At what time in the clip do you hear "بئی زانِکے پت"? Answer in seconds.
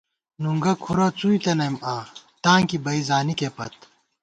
2.83-3.75